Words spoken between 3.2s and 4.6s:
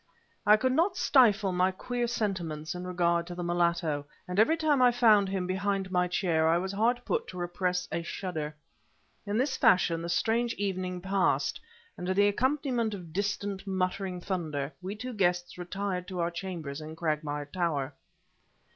to the mulatto, and every